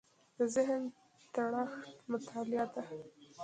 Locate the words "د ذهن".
0.37-0.81